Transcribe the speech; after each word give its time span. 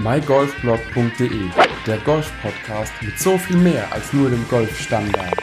mygolfblog.de, 0.00 1.50
der 1.84 1.96
Golf-Podcast 1.98 2.92
mit 3.02 3.18
so 3.18 3.36
viel 3.36 3.56
mehr 3.56 3.92
als 3.92 4.12
nur 4.12 4.30
dem 4.30 4.46
Golfstandard. 4.48 5.34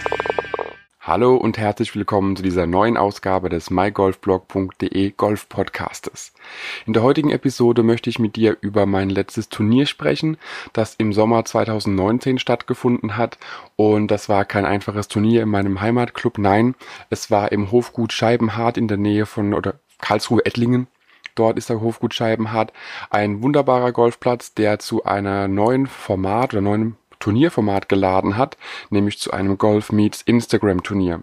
Hallo 1.01 1.35
und 1.35 1.57
herzlich 1.57 1.93
willkommen 1.93 2.37
zu 2.37 2.41
dieser 2.41 2.65
neuen 2.65 2.95
Ausgabe 2.95 3.49
des 3.49 3.69
mygolfblog.de 3.69 5.11
Golf 5.11 5.49
Podcastes. 5.49 6.31
In 6.85 6.93
der 6.93 7.03
heutigen 7.03 7.31
Episode 7.31 7.83
möchte 7.83 8.09
ich 8.09 8.17
mit 8.17 8.37
dir 8.37 8.55
über 8.61 8.85
mein 8.85 9.09
letztes 9.09 9.49
Turnier 9.49 9.87
sprechen, 9.87 10.37
das 10.71 10.95
im 10.95 11.11
Sommer 11.11 11.43
2019 11.43 12.39
stattgefunden 12.39 13.17
hat 13.17 13.37
und 13.75 14.07
das 14.07 14.29
war 14.29 14.45
kein 14.45 14.63
einfaches 14.63 15.09
Turnier 15.09 15.43
in 15.43 15.49
meinem 15.49 15.81
Heimatclub, 15.81 16.37
nein, 16.37 16.75
es 17.09 17.29
war 17.29 17.51
im 17.51 17.73
Hofgut 17.73 18.13
Scheibenhardt 18.13 18.77
in 18.77 18.87
der 18.87 18.97
Nähe 18.97 19.25
von 19.25 19.53
oder 19.53 19.73
Karlsruhe 19.99 20.45
Ettlingen 20.45 20.87
Dort 21.35 21.57
ist 21.57 21.69
der 21.69 21.81
Hofgut 21.81 22.13
Scheibenhardt 22.13 22.71
ein 23.09 23.43
wunderbarer 23.43 23.91
Golfplatz, 23.91 24.53
der 24.53 24.79
zu 24.79 25.03
einer 25.03 25.47
neuen 25.47 25.85
Format 25.85 26.53
oder 26.53 26.61
neuen 26.61 26.97
Turnierformat 27.25 27.89
geladen 27.89 28.37
hat, 28.37 28.55
nämlich 28.91 29.17
zu 29.17 29.31
einem 29.31 29.57
Golf 29.57 29.91
Meets 29.91 30.21
Instagram 30.21 30.83
Turnier. 30.83 31.21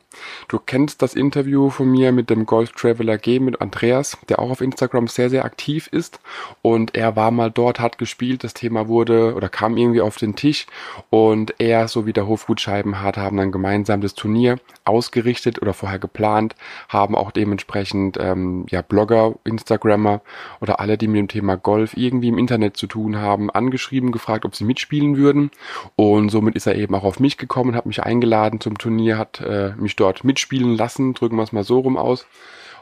Du 0.48 0.58
kennst 0.58 1.00
das 1.00 1.14
Interview 1.14 1.70
von 1.70 1.88
mir 1.88 2.10
mit 2.10 2.28
dem 2.28 2.44
Golf 2.44 2.72
Traveler 2.72 3.18
G 3.18 3.38
mit 3.38 3.60
Andreas, 3.60 4.18
der 4.28 4.40
auch 4.40 4.50
auf 4.50 4.60
Instagram 4.60 5.06
sehr, 5.06 5.30
sehr 5.30 5.44
aktiv 5.44 5.86
ist. 5.92 6.18
Und 6.60 6.96
er 6.96 7.14
war 7.14 7.30
mal 7.30 7.52
dort, 7.52 7.78
hat 7.78 7.98
gespielt, 7.98 8.42
das 8.42 8.52
Thema 8.52 8.88
wurde 8.88 9.36
oder 9.36 9.48
kam 9.48 9.76
irgendwie 9.76 10.00
auf 10.00 10.16
den 10.16 10.34
Tisch. 10.34 10.66
Und 11.08 11.54
er 11.60 11.86
sowie 11.86 12.12
der 12.12 12.26
Hofgut 12.26 12.60
Scheibenhardt 12.60 13.16
haben 13.16 13.36
dann 13.36 13.52
gemeinsam 13.52 14.00
das 14.00 14.14
Turnier 14.14 14.58
ausgerichtet 14.84 15.62
oder 15.62 15.72
vorher 15.72 16.00
geplant, 16.00 16.56
haben 16.88 17.14
auch 17.14 17.30
dementsprechend 17.30 18.18
ähm, 18.20 18.66
ja 18.70 18.82
Blogger, 18.82 19.36
Instagrammer 19.44 20.20
oder 20.60 20.80
alle, 20.80 20.98
die 20.98 21.06
mit 21.06 21.20
dem 21.20 21.28
Thema 21.28 21.56
Golf 21.56 21.96
irgendwie 21.96 22.28
im 22.28 22.38
Internet 22.38 22.76
zu 22.76 22.88
tun 22.88 23.18
haben, 23.18 23.50
angeschrieben, 23.50 24.10
gefragt, 24.10 24.44
ob 24.44 24.56
sie 24.56 24.64
mitspielen 24.64 25.16
würden 25.16 25.52
und 25.96 26.30
somit 26.30 26.56
ist 26.56 26.66
er 26.66 26.76
eben 26.76 26.94
auch 26.94 27.04
auf 27.04 27.20
mich 27.20 27.38
gekommen, 27.38 27.74
hat 27.74 27.86
mich 27.86 28.02
eingeladen 28.02 28.60
zum 28.60 28.78
Turnier, 28.78 29.18
hat 29.18 29.40
äh, 29.40 29.72
mich 29.76 29.96
dort 29.96 30.24
mitspielen 30.24 30.76
lassen, 30.76 31.14
drücken 31.14 31.36
wir 31.36 31.42
es 31.42 31.52
mal 31.52 31.64
so 31.64 31.80
rum 31.80 31.96
aus. 31.96 32.26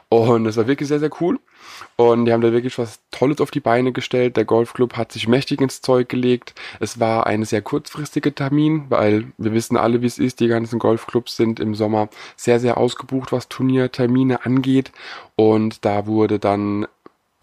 Und 0.09 0.45
es 0.45 0.57
war 0.57 0.67
wirklich 0.67 0.89
sehr, 0.89 0.99
sehr 0.99 1.09
cool. 1.21 1.39
Und 1.95 2.25
die 2.25 2.33
haben 2.33 2.41
da 2.41 2.51
wirklich 2.51 2.77
was 2.77 2.99
Tolles 3.11 3.39
auf 3.39 3.49
die 3.49 3.61
Beine 3.61 3.93
gestellt. 3.93 4.35
Der 4.35 4.43
Golfclub 4.43 4.97
hat 4.97 5.13
sich 5.13 5.25
mächtig 5.29 5.61
ins 5.61 5.81
Zeug 5.81 6.09
gelegt. 6.09 6.53
Es 6.81 6.99
war 6.99 7.27
ein 7.27 7.45
sehr 7.45 7.61
kurzfristiger 7.61 8.35
Termin, 8.35 8.87
weil 8.89 9.31
wir 9.37 9.53
wissen 9.53 9.77
alle, 9.77 10.01
wie 10.01 10.07
es 10.07 10.19
ist. 10.19 10.41
Die 10.41 10.49
ganzen 10.49 10.79
Golfclubs 10.79 11.37
sind 11.37 11.61
im 11.61 11.75
Sommer 11.75 12.09
sehr, 12.35 12.59
sehr 12.59 12.77
ausgebucht, 12.77 13.31
was 13.31 13.47
Turniertermine 13.47 14.45
angeht. 14.45 14.91
Und 15.37 15.85
da 15.85 16.07
wurde 16.07 16.39
dann 16.39 16.87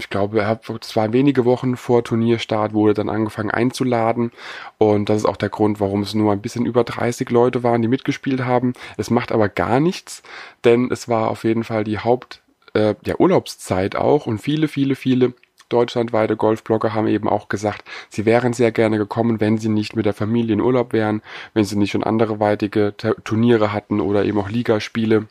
ich 0.01 0.11
glaube, 0.11 0.61
es 0.81 0.97
war 0.97 1.13
wenige 1.13 1.45
Wochen 1.45 1.77
vor 1.77 2.05
Turnierstart, 2.05 2.73
wurde 2.73 2.95
dann 2.95 3.09
angefangen 3.09 3.51
einzuladen. 3.51 4.31
Und 4.79 5.09
das 5.09 5.19
ist 5.19 5.25
auch 5.27 5.37
der 5.37 5.49
Grund, 5.49 5.81
warum 5.81 6.03
es 6.03 6.15
nur 6.15 6.33
ein 6.33 6.41
bisschen 6.41 6.67
über 6.67 6.85
30 6.85 7.29
Leute 7.31 7.65
waren, 7.65 7.83
die 7.83 7.89
mitgespielt 7.89 8.45
haben. 8.45 8.75
Es 8.97 9.11
macht 9.11 9.33
aber 9.33 9.49
gar 9.49 9.81
nichts, 9.81 10.23
denn 10.65 10.91
es 10.93 11.09
war 11.09 11.29
auf 11.29 11.43
jeden 11.43 11.65
Fall 11.65 11.83
die 11.83 11.99
Haupt, 11.99 12.43
äh, 12.75 12.95
ja, 13.05 13.17
Urlaubszeit 13.19 13.97
auch. 13.97 14.27
Und 14.27 14.39
viele, 14.39 14.69
viele, 14.69 14.95
viele 14.95 15.35
deutschlandweite 15.69 16.37
Golfblogger 16.37 16.95
haben 16.95 17.09
eben 17.09 17.29
auch 17.29 17.49
gesagt, 17.49 17.85
sie 18.09 18.25
wären 18.25 18.53
sehr 18.53 18.71
gerne 18.71 18.99
gekommen, 18.99 19.41
wenn 19.41 19.59
sie 19.59 19.69
nicht 19.69 19.97
mit 19.97 20.07
der 20.07 20.15
Familie 20.15 20.55
in 20.55 20.61
Urlaub 20.61 20.93
wären, 20.93 21.23
wenn 21.55 21.65
sie 21.65 21.77
nicht 21.77 21.91
schon 21.91 22.05
andere 22.05 22.39
weitige 22.41 22.95
Turniere 23.25 23.73
hatten 23.73 24.01
oder 24.01 24.25
eben 24.25 24.39
auch 24.39 24.49
Ligaspiele. 24.49 25.27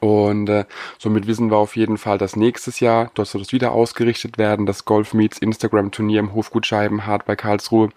Und 0.00 0.48
äh, 0.48 0.64
somit 0.98 1.26
wissen 1.26 1.50
wir 1.50 1.56
auf 1.56 1.76
jeden 1.76 1.98
Fall, 1.98 2.18
dass 2.18 2.36
nächstes 2.36 2.80
Jahr, 2.80 3.10
dort 3.14 3.28
soll 3.28 3.42
es 3.42 3.52
wieder 3.52 3.72
ausgerichtet 3.72 4.38
werden, 4.38 4.66
das 4.66 4.84
Golf 4.84 5.14
Meets 5.14 5.38
Instagram 5.38 5.90
Turnier 5.90 6.20
im 6.20 6.34
Hofgut 6.34 6.66
Scheibenhardt 6.66 7.24
bei 7.24 7.36
Karlsruhe 7.36 7.90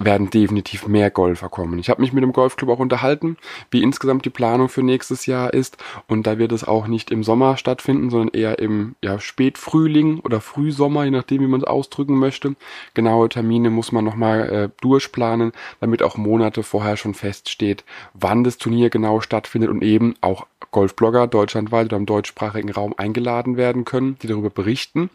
werden 0.00 0.30
definitiv 0.30 0.88
mehr 0.88 1.10
Golfer 1.10 1.48
kommen. 1.48 1.78
Ich 1.78 1.90
habe 1.90 2.00
mich 2.00 2.12
mit 2.12 2.24
dem 2.24 2.32
Golfclub 2.32 2.70
auch 2.70 2.78
unterhalten, 2.78 3.36
wie 3.70 3.82
insgesamt 3.82 4.24
die 4.24 4.30
Planung 4.30 4.68
für 4.68 4.82
nächstes 4.82 5.26
Jahr 5.26 5.52
ist. 5.52 5.76
Und 6.08 6.26
da 6.26 6.38
wird 6.38 6.52
es 6.52 6.64
auch 6.66 6.86
nicht 6.86 7.10
im 7.10 7.22
Sommer 7.22 7.58
stattfinden, 7.58 8.08
sondern 8.08 8.30
eher 8.34 8.58
im 8.58 8.96
ja, 9.02 9.20
Spätfrühling 9.20 10.20
oder 10.20 10.40
Frühsommer, 10.40 11.04
je 11.04 11.10
nachdem, 11.10 11.42
wie 11.42 11.46
man 11.46 11.60
es 11.60 11.66
ausdrücken 11.66 12.16
möchte. 12.16 12.56
Genaue 12.94 13.28
Termine 13.28 13.68
muss 13.68 13.92
man 13.92 14.04
nochmal 14.04 14.48
äh, 14.48 14.68
durchplanen, 14.80 15.52
damit 15.80 16.02
auch 16.02 16.16
Monate 16.16 16.62
vorher 16.62 16.96
schon 16.96 17.14
feststeht, 17.14 17.84
wann 18.14 18.42
das 18.42 18.56
Turnier 18.56 18.88
genau 18.88 19.20
stattfindet 19.20 19.68
und 19.68 19.82
eben 19.82 20.14
auch 20.22 20.46
Golfblogger 20.72 21.26
deutschlandweit 21.26 21.86
oder 21.86 21.96
im 21.96 22.06
deutschsprachigen 22.06 22.70
Raum 22.70 22.94
eingeladen 22.96 23.56
werden 23.56 23.84
können, 23.84 24.16
die 24.22 24.28
darüber 24.28 24.50
berichten. 24.50 25.10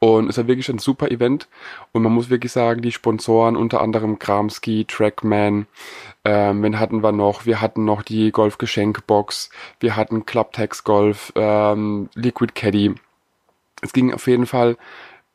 Und 0.00 0.24
es 0.24 0.30
ist 0.30 0.36
ja 0.38 0.48
wirklich 0.48 0.68
ein 0.68 0.78
super 0.78 1.10
Event. 1.10 1.48
Und 1.92 2.02
man 2.02 2.12
muss 2.12 2.30
wirklich 2.30 2.52
sagen, 2.52 2.82
die 2.82 2.92
Sponsoren, 2.92 3.56
unter 3.56 3.80
anderem 3.80 4.17
Kramski, 4.18 4.84
Trackman, 4.84 5.66
ähm, 6.24 6.62
wen 6.62 6.78
hatten 6.78 7.02
wir 7.02 7.12
noch? 7.12 7.46
Wir 7.46 7.60
hatten 7.60 7.84
noch 7.84 8.02
die 8.02 8.30
Golf-Geschenkbox, 8.32 9.50
wir 9.80 9.96
hatten 9.96 10.26
Clubtex 10.26 10.84
Golf, 10.84 11.32
ähm, 11.36 12.08
Liquid 12.14 12.52
Caddy. 12.54 12.94
Es 13.80 13.92
ging 13.92 14.12
auf 14.12 14.26
jeden 14.26 14.46
Fall 14.46 14.76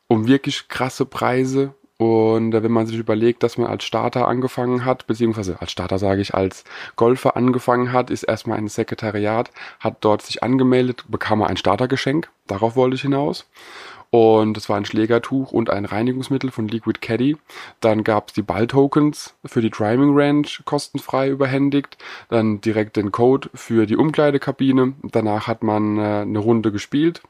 um 0.07 0.27
wirklich 0.27 0.67
krasse 0.67 1.05
Preise 1.05 1.73
und 2.03 2.53
äh, 2.53 2.61
wenn 2.61 2.71
man 2.71 2.85
sich 2.85 2.97
überlegt, 2.97 3.43
dass 3.43 3.57
man 3.57 3.67
als 3.67 3.85
Starter 3.85 4.27
angefangen 4.27 4.83
hat, 4.83 5.07
beziehungsweise 5.07 5.61
als 5.61 5.71
Starter 5.71 5.97
sage 5.97 6.19
ich, 6.19 6.33
als 6.33 6.65
Golfer 6.97 7.37
angefangen 7.37 7.93
hat, 7.93 8.09
ist 8.09 8.23
erstmal 8.23 8.57
ein 8.57 8.67
Sekretariat, 8.67 9.51
hat 9.79 9.97
dort 10.01 10.21
sich 10.21 10.43
angemeldet, 10.43 11.05
bekam 11.07 11.39
er 11.39 11.47
ein 11.47 11.55
Startergeschenk, 11.55 12.29
darauf 12.45 12.75
wollte 12.75 12.95
ich 12.95 13.03
hinaus. 13.03 13.47
Und 14.09 14.57
es 14.57 14.67
war 14.67 14.77
ein 14.77 14.85
Schlägertuch 14.85 15.53
und 15.53 15.69
ein 15.69 15.85
Reinigungsmittel 15.85 16.51
von 16.51 16.67
Liquid 16.67 16.99
Caddy. 16.99 17.37
Dann 17.79 18.03
gab 18.03 18.27
es 18.27 18.33
die 18.33 18.43
Balltokens 18.43 19.33
für 19.45 19.61
die 19.61 19.71
Driving 19.71 20.11
Range 20.13 20.47
kostenfrei 20.65 21.29
überhändigt. 21.29 21.97
Dann 22.29 22.61
direkt 22.61 22.97
den 22.97 23.11
Code 23.11 23.49
für 23.55 23.87
die 23.87 23.97
Umkleidekabine. 23.97 24.93
Danach 25.01 25.47
hat 25.47 25.63
man 25.63 25.97
äh, 25.97 26.01
eine 26.01 26.37
Runde 26.37 26.71
gespielt 26.71 27.23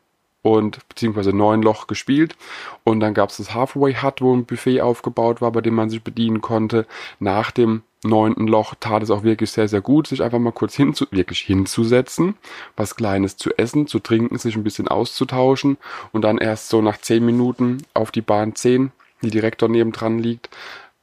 und 0.43 0.87
beziehungsweise 0.89 1.33
neun 1.33 1.63
Loch 1.63 1.87
gespielt. 1.87 2.35
Und 2.83 2.99
dann 2.99 3.15
gab 3.15 3.31
es 3.31 3.37
das 3.37 3.55
Halfway 3.55 3.95
Hut, 3.95 4.21
wo 4.21 4.35
ein 4.35 4.45
Buffet 4.45 4.81
aufgebaut 4.81 5.41
war, 5.41 5.51
bei 5.51 5.61
dem 5.61 5.73
man 5.73 5.89
sich 5.89 6.03
bedienen 6.03 6.41
konnte. 6.41 6.85
Nach 7.19 7.49
dem 7.49 7.81
neunten 8.03 8.47
Loch 8.47 8.75
tat 8.79 9.01
es 9.01 9.09
auch 9.09 9.23
wirklich 9.23 9.51
sehr, 9.51 9.67
sehr 9.67 9.81
gut, 9.81 10.07
sich 10.07 10.21
einfach 10.21 10.39
mal 10.39 10.51
kurz 10.51 10.75
hinzu, 10.75 11.05
wirklich 11.11 11.39
hinzusetzen, 11.39 12.35
was 12.75 12.95
Kleines 12.95 13.37
zu 13.37 13.51
essen, 13.57 13.87
zu 13.87 13.99
trinken, 13.99 14.37
sich 14.37 14.55
ein 14.55 14.63
bisschen 14.63 14.89
auszutauschen 14.89 15.77
und 16.11 16.21
dann 16.21 16.37
erst 16.37 16.69
so 16.69 16.81
nach 16.81 16.97
zehn 16.97 17.25
Minuten 17.25 17.77
auf 17.93 18.11
die 18.11 18.21
Bahn 18.21 18.55
10, 18.55 18.91
die 19.21 19.29
direkt 19.29 19.61
daneben 19.61 19.93
dran 19.93 20.19
liegt, 20.19 20.49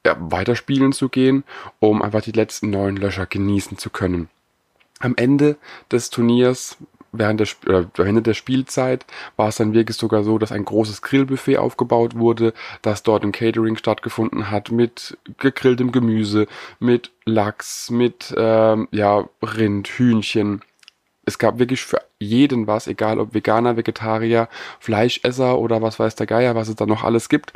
ja, 0.05 0.17
weiterspielen 0.19 0.93
zu 0.93 1.09
gehen, 1.09 1.45
um 1.79 2.03
einfach 2.03 2.23
die 2.23 2.33
letzten 2.33 2.71
neun 2.71 2.97
Löcher 2.97 3.27
genießen 3.27 3.79
zu 3.79 3.91
können. 3.91 4.29
Am 4.99 5.15
Ende 5.17 5.57
des 5.91 6.11
Turniers 6.11 6.77
während 7.13 7.41
der, 7.41 7.49
äh, 7.67 8.03
Ende 8.03 8.23
der 8.23 8.35
Spielzeit 8.35 9.05
war 9.37 9.49
es 9.49 9.57
dann 9.57 9.75
wirklich 9.75 9.97
sogar 9.97 10.23
so, 10.25 10.39
dass 10.39 10.53
ein 10.53 10.65
großes 10.65 11.03
Grillbuffet 11.03 11.59
aufgebaut 11.59 12.17
wurde, 12.17 12.53
dass 12.83 13.03
dort 13.03 13.25
ein 13.25 13.33
Catering 13.33 13.77
stattgefunden 13.77 14.51
hat 14.51 14.71
mit 14.71 15.19
gegrilltem 15.39 15.93
Gemüse, 15.93 16.47
mit 16.79 17.11
Lachs, 17.25 17.91
mit 17.91 18.35
ähm, 18.37 18.89
ja, 18.91 19.29
Rind, 19.43 19.89
Hühnchen. 19.89 20.63
Es 21.25 21.39
gab 21.39 21.59
wirklich 21.59 21.83
für 21.83 22.01
jeden 22.19 22.67
was, 22.67 22.87
egal 22.87 23.19
ob 23.19 23.35
Veganer, 23.35 23.77
Vegetarier, 23.77 24.49
Fleischesser 24.79 25.59
oder 25.59 25.81
was 25.81 25.99
weiß 25.99 26.17
der 26.17 26.27
Geier, 26.27 26.55
was 26.55 26.69
es 26.69 26.77
da 26.77 26.87
noch 26.87 27.05
alles 27.05 27.29
gibt. 27.29 27.53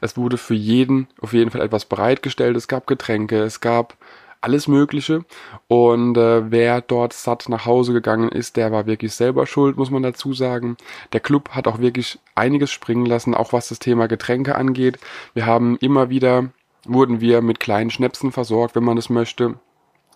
Es 0.00 0.16
wurde 0.16 0.36
für 0.36 0.54
jeden 0.54 1.08
auf 1.20 1.32
jeden 1.32 1.50
Fall 1.50 1.62
etwas 1.62 1.84
bereitgestellt. 1.84 2.56
Es 2.56 2.68
gab 2.68 2.86
Getränke, 2.86 3.42
es 3.42 3.60
gab 3.60 3.96
alles 4.44 4.68
Mögliche. 4.68 5.24
Und 5.68 6.16
äh, 6.16 6.50
wer 6.50 6.80
dort 6.80 7.12
satt 7.12 7.48
nach 7.48 7.66
Hause 7.66 7.92
gegangen 7.92 8.28
ist, 8.28 8.56
der 8.56 8.70
war 8.70 8.86
wirklich 8.86 9.14
selber 9.14 9.46
schuld, 9.46 9.76
muss 9.76 9.90
man 9.90 10.02
dazu 10.02 10.34
sagen. 10.34 10.76
Der 11.12 11.20
Club 11.20 11.50
hat 11.50 11.66
auch 11.66 11.78
wirklich 11.78 12.18
einiges 12.34 12.70
springen 12.70 13.06
lassen, 13.06 13.34
auch 13.34 13.52
was 13.52 13.68
das 13.68 13.78
Thema 13.78 14.06
Getränke 14.06 14.54
angeht. 14.54 14.98
Wir 15.32 15.46
haben 15.46 15.76
immer 15.78 16.10
wieder, 16.10 16.50
wurden 16.86 17.20
wir 17.20 17.40
mit 17.42 17.58
kleinen 17.58 17.90
Schnäpsen 17.90 18.32
versorgt, 18.32 18.76
wenn 18.76 18.84
man 18.84 18.98
es 18.98 19.08
möchte. 19.10 19.54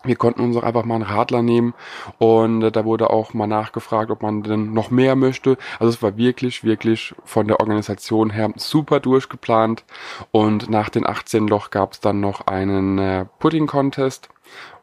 Wir 0.03 0.15
konnten 0.15 0.41
uns 0.41 0.55
auch 0.55 0.63
einfach 0.63 0.85
mal 0.85 0.95
einen 0.95 1.03
Radler 1.03 1.41
nehmen 1.41 1.73
und 2.19 2.63
äh, 2.63 2.71
da 2.71 2.85
wurde 2.85 3.09
auch 3.09 3.33
mal 3.33 3.47
nachgefragt, 3.47 4.11
ob 4.11 4.21
man 4.21 4.43
denn 4.43 4.73
noch 4.73 4.91
mehr 4.91 5.15
möchte. 5.15 5.57
Also 5.79 5.89
es 5.89 6.01
war 6.01 6.15
wirklich, 6.15 6.63
wirklich 6.63 7.13
von 7.25 7.47
der 7.47 7.59
Organisation 7.59 8.29
her 8.29 8.51
super 8.55 8.99
durchgeplant 8.99 9.83
und 10.31 10.69
nach 10.69 10.89
den 10.89 11.05
18 11.05 11.47
Loch 11.47 11.69
gab 11.69 11.93
es 11.93 11.99
dann 11.99 12.21
noch 12.21 12.47
einen 12.47 12.97
äh, 12.97 13.25
Pudding 13.39 13.67
Contest 13.67 14.29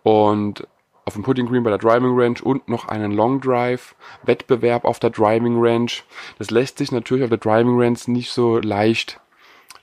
und 0.03 0.67
auf 1.07 1.15
dem 1.15 1.23
Pudding 1.23 1.47
Green 1.47 1.63
bei 1.63 1.71
der 1.71 1.79
Driving 1.79 2.19
Range 2.19 2.39
und 2.43 2.69
noch 2.69 2.89
einen 2.89 3.13
Long 3.13 3.41
Drive 3.41 3.95
Wettbewerb 4.25 4.85
auf 4.85 4.99
der 4.99 5.11
Driving 5.11 5.57
Range. 5.59 5.91
Das 6.39 6.51
lässt 6.51 6.79
sich 6.79 6.93
natürlich 6.93 7.25
auf 7.25 7.31
der 7.31 7.39
Driving 7.39 7.81
Range 7.81 7.99
nicht 8.07 8.33
so 8.33 8.59
leicht 8.59 9.21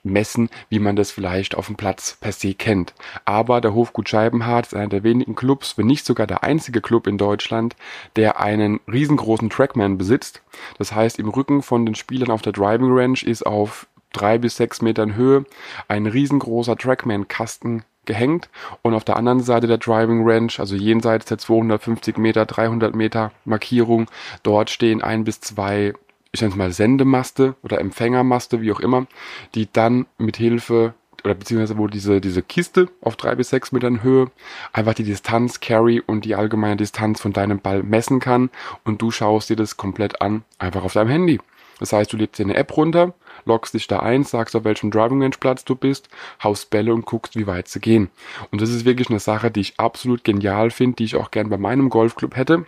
messen, 0.04 0.50
wie 0.70 0.80
man 0.80 0.96
das 0.96 1.12
vielleicht 1.12 1.56
auf 1.56 1.68
dem 1.68 1.76
Platz 1.76 2.18
per 2.20 2.32
se 2.32 2.54
kennt. 2.54 2.94
Aber 3.26 3.62
der 3.62 3.74
Hofgut 3.74 4.10
Scheibenhardt 4.10 4.68
ist 4.68 4.74
einer 4.74 4.90
der 4.90 5.04
wenigen 5.04 5.36
Clubs, 5.36 5.78
wenn 5.78 5.88
nicht 5.88 6.06
sogar 6.06 6.28
der 6.28 6.44
einzige 6.44 6.82
Club 6.82 7.08
in 7.08 7.18
Deutschland, 7.18 7.76
der 8.16 8.40
einen 8.40 8.80
riesengroßen 8.92 9.50
Trackman 9.50 9.98
besitzt. 9.98 10.42
Das 10.78 10.94
heißt, 10.94 11.20
im 11.20 11.30
Rücken 11.30 11.62
von 11.62 11.86
den 11.86 11.96
Spielern 11.96 12.32
auf 12.32 12.42
der 12.42 12.54
Driving 12.54 12.92
Range 12.92 13.20
ist 13.24 13.46
auf 13.46 13.88
drei 14.12 14.38
bis 14.38 14.58
sechs 14.58 14.82
Metern 14.82 15.16
Höhe 15.16 15.46
ein 15.88 16.06
riesengroßer 16.06 16.78
Trackman-Kasten 16.78 17.84
gehängt 18.06 18.50
und 18.82 18.94
auf 18.94 19.04
der 19.04 19.16
anderen 19.16 19.40
Seite 19.42 19.68
der 19.68 19.78
Driving 19.78 20.28
Range, 20.28 20.52
also 20.58 20.76
jenseits 20.76 21.26
der 21.26 21.38
250 21.38 22.18
Meter, 22.18 22.46
300 22.46 22.96
Meter 22.96 23.32
Markierung, 23.46 24.08
dort 24.44 24.70
stehen 24.70 25.02
ein 25.02 25.24
bis 25.24 25.40
zwei, 25.40 25.94
ich 26.34 26.42
nenne 26.42 26.52
es 26.52 26.58
mal 26.58 26.72
Sendemaste 26.72 27.56
oder 27.62 27.80
Empfängermaste, 27.80 28.60
wie 28.60 28.72
auch 28.72 28.80
immer, 28.80 29.06
die 29.54 29.72
dann 29.72 30.08
mit 30.18 30.36
Hilfe 30.36 30.96
oder 31.24 31.36
beziehungsweise 31.36 31.78
wo 31.78 31.88
diese, 31.88 32.20
diese 32.20 32.42
Kiste 32.42 32.90
auf 33.02 33.16
drei 33.16 33.36
bis 33.36 33.50
sechs 33.50 33.72
Metern 33.72 34.02
Höhe 34.02 34.32
einfach 34.74 34.96
die 34.96 35.04
Distanz, 35.04 35.60
Carry 35.60 36.02
und 36.06 36.26
die 36.26 36.36
allgemeine 36.36 36.76
Distanz 36.76 37.22
von 37.22 37.34
deinem 37.34 37.60
Ball 37.60 37.84
messen 37.84 38.20
kann 38.20 38.50
und 38.84 39.02
du 39.02 39.12
schaust 39.12 39.50
dir 39.50 39.56
das 39.56 39.78
komplett 39.78 40.22
an, 40.22 40.44
einfach 40.58 40.84
auf 40.84 40.94
deinem 40.94 41.10
Handy. 41.10 41.40
Das 41.80 41.94
heißt, 41.94 42.12
du 42.12 42.18
legst 42.18 42.40
dir 42.40 42.46
eine 42.46 42.56
App 42.56 42.76
runter, 42.76 43.14
loggst 43.46 43.76
dich 43.76 43.88
da 43.88 44.00
ein, 44.00 44.24
sagst 44.24 44.56
auf 44.56 44.64
welchem 44.64 44.90
Driving 44.90 45.22
Range 45.22 45.36
Platz 45.40 45.64
du 45.64 45.76
bist, 45.76 46.10
haust 46.44 46.72
Bälle 46.72 46.94
und 46.94 47.06
guckst, 47.06 47.36
wie 47.36 47.48
weit 47.48 47.68
sie 47.68 47.80
gehen. 47.80 48.10
Und 48.52 48.62
das 48.62 48.72
ist 48.72 48.86
wirklich 48.86 49.10
eine 49.10 49.20
Sache, 49.20 49.52
die 49.52 49.62
ich 49.62 49.80
absolut 49.80 50.24
genial 50.24 50.72
finde, 50.72 50.96
die 50.96 51.04
ich 51.06 51.16
auch 51.16 51.30
gern 51.30 51.50
bei 51.50 51.58
meinem 51.58 51.90
Golfclub 51.90 52.36
hätte. 52.36 52.66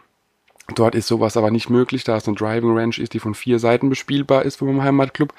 Dort 0.73 0.95
ist 0.95 1.07
sowas 1.07 1.37
aber 1.37 1.51
nicht 1.51 1.69
möglich, 1.69 2.03
da 2.03 2.17
es 2.17 2.27
eine 2.27 2.35
Driving 2.35 2.75
Range 2.75 2.95
ist, 2.97 3.13
die 3.13 3.19
von 3.19 3.35
vier 3.35 3.59
Seiten 3.59 3.89
bespielbar 3.89 4.43
ist 4.43 4.59
meinem 4.61 4.83
Heimatclub. 4.83 5.33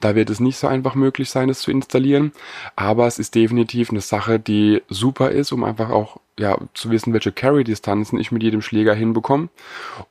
Da 0.00 0.16
wird 0.16 0.28
es 0.28 0.40
nicht 0.40 0.58
so 0.58 0.66
einfach 0.66 0.96
möglich 0.96 1.30
sein, 1.30 1.48
es 1.48 1.60
zu 1.60 1.70
installieren. 1.70 2.32
Aber 2.74 3.06
es 3.06 3.20
ist 3.20 3.36
definitiv 3.36 3.90
eine 3.90 4.00
Sache, 4.00 4.40
die 4.40 4.82
super 4.88 5.30
ist, 5.30 5.52
um 5.52 5.62
einfach 5.62 5.90
auch 5.90 6.18
ja, 6.38 6.58
zu 6.74 6.90
wissen, 6.90 7.12
welche 7.12 7.30
Carry-Distanzen 7.30 8.18
ich 8.18 8.32
mit 8.32 8.42
jedem 8.42 8.60
Schläger 8.60 8.94
hinbekomme. 8.94 9.50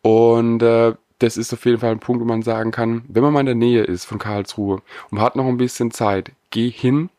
Und 0.01 0.63
äh, 0.63 0.94
das 1.19 1.38
ist 1.38 1.53
auf 1.53 1.65
jeden 1.65 1.79
Fall 1.79 1.91
ein 1.91 2.00
Punkt, 2.00 2.21
wo 2.21 2.25
man 2.25 2.41
sagen 2.41 2.71
kann, 2.71 3.03
wenn 3.07 3.24
man 3.24 3.33
mal 3.33 3.41
in 3.41 3.45
der 3.47 3.56
Nähe 3.56 3.83
ist 3.83 4.06
von 4.06 4.19
Karlsruhe 4.19 4.81
und 5.12 5.19
hat 5.19 5.35
noch 5.35 5.45
ein 5.45 5.57
bisschen 5.57 5.91
Zeit, 5.91 6.31
geh 6.50 6.69
hin, 6.69 7.09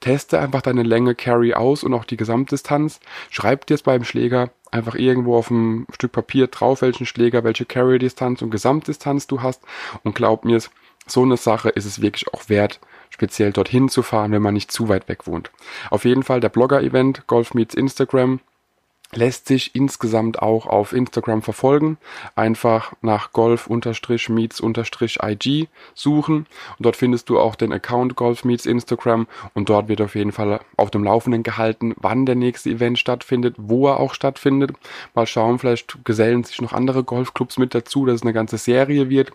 teste 0.00 0.38
einfach 0.38 0.62
deine 0.62 0.82
Länge 0.82 1.14
Carry 1.14 1.54
aus 1.54 1.82
und 1.82 1.92
auch 1.94 2.04
die 2.04 2.16
Gesamtdistanz. 2.16 3.00
Schreib 3.30 3.66
dir 3.66 3.74
es 3.74 3.82
beim 3.82 4.04
Schläger 4.04 4.50
einfach 4.76 4.94
irgendwo 4.94 5.36
auf 5.36 5.50
ein 5.50 5.86
Stück 5.92 6.12
Papier 6.12 6.46
drauf, 6.46 6.82
welchen 6.82 7.06
Schläger, 7.06 7.44
welche 7.44 7.64
Carry-Distanz 7.64 8.42
und 8.42 8.50
Gesamtdistanz 8.50 9.26
du 9.26 9.42
hast. 9.42 9.62
Und 10.04 10.14
glaub 10.14 10.44
mir, 10.44 10.60
so 11.06 11.22
eine 11.22 11.36
Sache 11.36 11.68
ist 11.70 11.84
es 11.84 12.02
wirklich 12.02 12.32
auch 12.32 12.48
wert, 12.48 12.80
speziell 13.10 13.52
dorthin 13.52 13.88
zu 13.88 14.02
fahren, 14.02 14.32
wenn 14.32 14.42
man 14.42 14.54
nicht 14.54 14.72
zu 14.72 14.88
weit 14.88 15.08
weg 15.08 15.26
wohnt. 15.26 15.50
Auf 15.90 16.04
jeden 16.04 16.22
Fall 16.22 16.40
der 16.40 16.48
Blogger-Event 16.48 17.26
Golf 17.26 17.54
Meets 17.54 17.74
Instagram 17.74 18.40
lässt 19.12 19.46
sich 19.46 19.74
insgesamt 19.74 20.42
auch 20.42 20.66
auf 20.66 20.92
Instagram 20.92 21.42
verfolgen. 21.42 21.98
Einfach 22.34 22.92
nach 23.02 23.32
golf-meets-ig 23.32 25.68
suchen 25.94 26.36
und 26.36 26.46
dort 26.78 26.96
findest 26.96 27.28
du 27.28 27.38
auch 27.38 27.54
den 27.54 27.72
Account 27.72 28.16
Golf 28.16 28.44
Meets 28.44 28.66
Instagram 28.66 29.26
und 29.54 29.68
dort 29.68 29.88
wird 29.88 30.00
auf 30.00 30.14
jeden 30.14 30.32
Fall 30.32 30.60
auf 30.76 30.90
dem 30.90 31.04
Laufenden 31.04 31.42
gehalten, 31.42 31.94
wann 31.96 32.26
der 32.26 32.34
nächste 32.34 32.70
Event 32.70 32.98
stattfindet, 32.98 33.54
wo 33.58 33.88
er 33.88 34.00
auch 34.00 34.14
stattfindet. 34.14 34.72
Mal 35.14 35.26
schauen, 35.26 35.58
vielleicht 35.58 36.04
gesellen 36.04 36.44
sich 36.44 36.60
noch 36.60 36.72
andere 36.72 37.04
Golfclubs 37.04 37.58
mit 37.58 37.74
dazu, 37.74 38.06
dass 38.06 38.16
es 38.16 38.22
eine 38.22 38.32
ganze 38.32 38.58
Serie 38.58 39.08
wird 39.08 39.32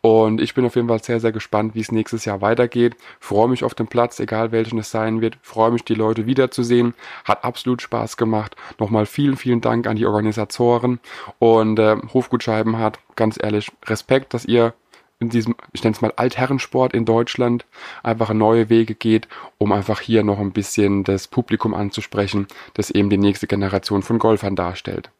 und 0.00 0.40
ich 0.40 0.54
bin 0.54 0.64
auf 0.64 0.76
jeden 0.76 0.88
Fall 0.88 1.02
sehr, 1.02 1.20
sehr 1.20 1.32
gespannt, 1.32 1.74
wie 1.74 1.80
es 1.80 1.92
nächstes 1.92 2.24
Jahr 2.24 2.40
weitergeht. 2.40 2.96
Freue 3.20 3.48
mich 3.48 3.64
auf 3.64 3.74
den 3.74 3.86
Platz, 3.86 4.20
egal 4.20 4.52
welchen 4.52 4.78
es 4.78 4.90
sein 4.90 5.20
wird. 5.20 5.38
Freue 5.42 5.70
mich, 5.70 5.84
die 5.84 5.94
Leute 5.94 6.26
wiederzusehen. 6.26 6.94
Hat 7.24 7.44
absolut 7.44 7.82
Spaß 7.82 8.16
gemacht. 8.16 8.56
Nochmal 8.78 9.06
vielen, 9.22 9.36
vielen 9.36 9.60
Dank 9.60 9.86
an 9.86 9.96
die 9.96 10.06
Organisatoren 10.06 10.98
und 11.38 11.78
äh, 11.78 11.96
Hofgutscheiben 12.12 12.78
hat. 12.78 12.98
Ganz 13.14 13.38
ehrlich, 13.40 13.70
Respekt, 13.86 14.34
dass 14.34 14.44
ihr 14.44 14.74
in 15.20 15.28
diesem, 15.28 15.54
ich 15.72 15.84
nenne 15.84 15.94
es 15.94 16.00
mal 16.00 16.12
Altherrensport 16.16 16.92
in 16.92 17.04
Deutschland, 17.04 17.64
einfach 18.02 18.32
neue 18.32 18.68
Wege 18.68 18.96
geht, 18.96 19.28
um 19.58 19.70
einfach 19.70 20.00
hier 20.00 20.24
noch 20.24 20.40
ein 20.40 20.50
bisschen 20.50 21.04
das 21.04 21.28
Publikum 21.28 21.72
anzusprechen, 21.72 22.48
das 22.74 22.90
eben 22.90 23.10
die 23.10 23.18
nächste 23.18 23.46
Generation 23.46 24.02
von 24.02 24.18
Golfern 24.18 24.56
darstellt. 24.56 25.10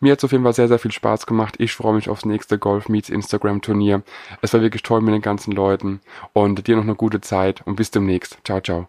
Mir 0.00 0.12
hat 0.12 0.20
es 0.20 0.24
auf 0.24 0.32
jeden 0.32 0.44
Fall 0.44 0.54
sehr, 0.54 0.68
sehr 0.68 0.78
viel 0.78 0.92
Spaß 0.92 1.26
gemacht. 1.26 1.56
Ich 1.58 1.74
freue 1.74 1.94
mich 1.94 2.08
aufs 2.08 2.24
nächste 2.24 2.58
Golf 2.58 2.88
Meets 2.88 3.10
Instagram 3.10 3.60
Turnier. 3.60 4.02
Es 4.40 4.54
war 4.54 4.62
wirklich 4.62 4.82
toll 4.82 5.02
mit 5.02 5.12
den 5.12 5.20
ganzen 5.20 5.52
Leuten 5.52 6.00
und 6.32 6.66
dir 6.66 6.76
noch 6.76 6.84
eine 6.84 6.94
gute 6.94 7.20
Zeit 7.20 7.60
und 7.66 7.76
bis 7.76 7.90
demnächst. 7.90 8.38
Ciao, 8.42 8.62
ciao. 8.62 8.88